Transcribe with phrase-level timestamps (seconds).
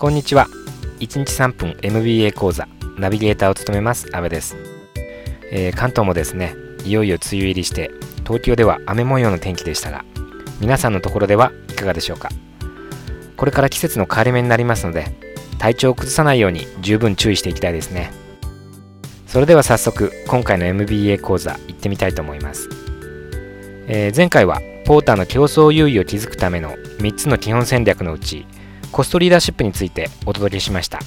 [0.00, 0.46] こんにちは。
[1.00, 4.54] 1日3分 MBA 講座ナビゲーターを務めます阿部です、
[5.50, 6.54] えー、関東もですね
[6.84, 10.04] いよいよ梅雨入りして東京では雨模様の天気でしたが
[10.60, 12.28] 皆さんのところではいかがでしょうか？
[13.36, 15.06] これから季節の変わり目になりますので
[15.58, 18.12] 体調を崩さないように十分注意していきたいですね。
[19.26, 22.68] それでは早速今回の MBA 講座行ってみたいと思います、
[23.88, 28.46] えー、前回はポーターの競争優位を築くための3つの基本戦略のうち
[28.92, 31.00] コストリーダーシップについてお届けしました。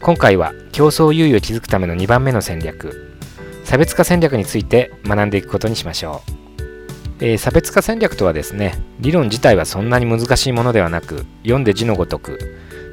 [0.00, 3.18] 今回は競争優位を築くための2番目の戦略
[3.64, 6.22] 差別化戦略について学んでいくことにしましょ
[7.20, 12.38] う、えー、差別化戦略とはですね理論自体はそんなに難しいものではなく読んで字のごとく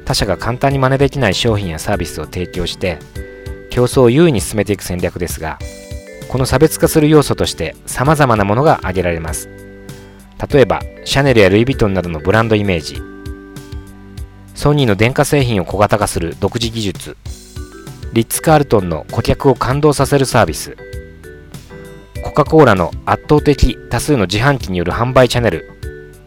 [0.04, 2.98] 他社が簡単に真似できない商品やサービスを提供して
[3.70, 5.58] 競争を優位に進めていく戦略ですが
[6.28, 9.48] この差別化する要素として様々なものが挙げられます。
[10.52, 13.02] 例えばシャネルやルイ・ヴィトンなどのブランドイメージ
[14.58, 17.16] ソニーの電化製品を小型化する独自技術。
[18.12, 20.76] リッツ・カールトンの顧客を感動させるサービス。
[22.24, 25.70] コカ・コーラの圧倒的多数の自販機による販売チャンネル。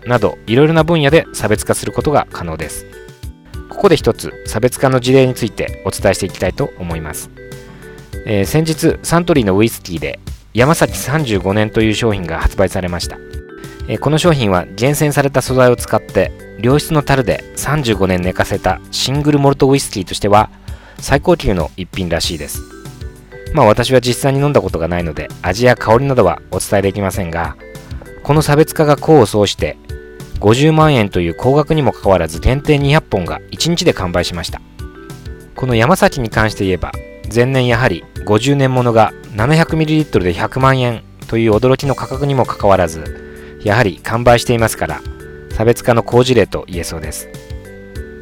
[0.06, 2.86] などいろいろな分野で差別化することが可能です。
[3.70, 7.30] ここで一つ差別化の事例についてお伝えしていきたいと思います。
[8.26, 10.22] えー、先日サントリーのウイスキーで
[10.54, 13.18] 山崎35年という商品が発売されました、
[13.92, 20.50] え、この商品は厳選された素材を使って良質の樽で35年寝かせたシングルモルトウイスキーとしては
[20.98, 22.62] 最高級の一品らしいです。
[23.54, 27.58] まあ私は実際に飲んだことがないので味や香りなどはお伝えできませんが
[28.24, 29.76] この差別化が功を奏して
[30.40, 34.62] 50万円という高額にもかかわらず限定200本が1日で完売しました。
[35.58, 36.94] この山崎に関して言えば
[37.34, 43.21] 前年やはり50年ものが 700ml で100万円という驚きの価格にもかかわらず
[43.64, 45.02] やはり完売していますから
[45.52, 47.30] 差別化の好事例と言えそうです。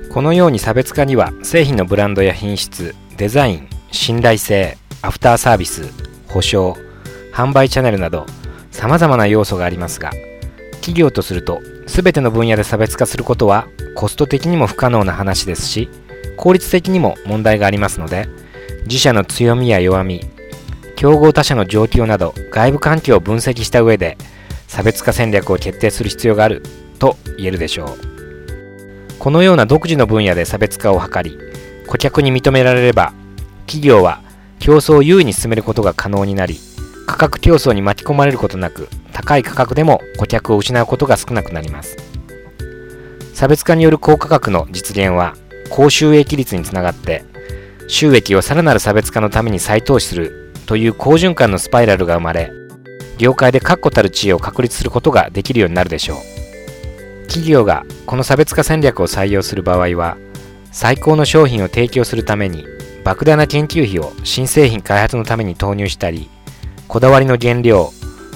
[0.10, 5.84] このように差別化には製品のブランドや品質デザイン信頼性アフターサービス
[6.28, 6.76] 保証
[7.32, 8.26] 販売チャンネルなど
[8.72, 10.12] 様々な要素がありますが
[10.74, 15.90] 企業とすると全ての分野で差別化することはコスト的にも不可能な話ですし
[16.38, 18.28] 効率的にも問題がありますので
[18.86, 20.22] 自社の強みや弱み
[20.96, 24.18] 競合他社の状況など外部環境を分析した上で
[24.69, 26.62] 差別化戦略を決定する必要がある
[27.00, 27.90] と言えるでしょう。
[29.18, 31.38] このような独自の分野で差別化を図り
[31.88, 33.12] 顧客に認められれば
[33.66, 34.22] 企業は
[34.59, 36.59] 競争を優位に進めることが可能になり
[37.07, 41.97] 価格競争に巻き込まれることなく高い価格でも顧客を失うことが少なくなります。
[43.34, 45.36] 差別化による高価格の実現は
[45.72, 47.25] 高収益率につながって
[47.88, 52.59] 収益をさらなる差別化のために再投資するという好循環のスパイラルが生まれ
[53.19, 60.18] 業界で確固たる地位を確立することができるようになるでしょう企業がこの差別化戦略を採用する場合は
[60.72, 62.66] 最高の商品を提供するために
[63.03, 66.30] 莫大な研究費を新製品開発のために投入したり
[66.88, 67.91] こだわりの原料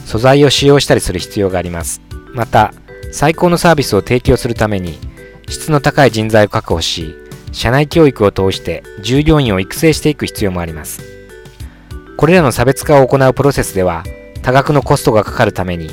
[0.05, 2.01] 素材を使用したりする必要があります
[2.33, 2.73] また
[3.11, 4.99] 最高のサービスを提供するために
[5.47, 7.15] 質の高い人材を確保し
[7.53, 11.13] 社内教育を通して従業員を育成していく必要もあります。
[12.17, 14.03] これらの差別化を行うプロセスでは
[14.43, 15.89] 多額のコストがかかるために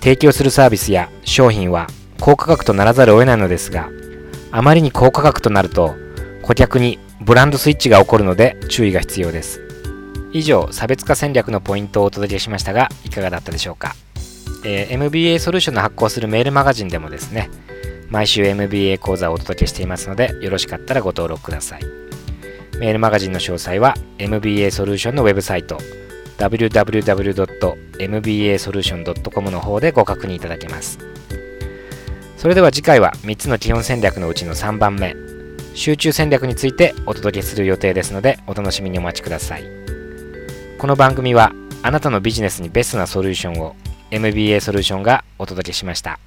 [0.00, 1.88] 提供するサービスや商品は
[2.20, 3.90] 高価格とならざるを得ないのですが
[4.50, 5.94] あまりに高価格となると
[6.42, 9.60] 顧客にブランドスイッチが起こるので注意が必要です
[10.32, 13.94] 以上差別化戦略のポイントをお届けしましたがいかがだったでしょうか、
[14.64, 17.50] えー、MBA ソリューションの発行するメールマガジンでもですね
[18.10, 21.82] 毎週 MBA 講座をお届けしていますので、よろしかったらご登録ください。
[22.78, 25.78] メールマガジンの詳細は MBA ソリューションのウェブサイト
[26.38, 27.87] www.
[27.98, 30.98] mbasolution.com の方でご確認いただけます。
[32.36, 35.16] それでは次回は3つの基本戦略のうちの3番目、
[35.74, 39.64] 集中戦略についてお届けする予定ですので、お楽しみにお待ちください。
[40.78, 41.52] この番組は
[41.82, 43.74] あなたのビジネスにベストなソリューションを
[44.10, 46.20] MBA ソリューションがお届けしました。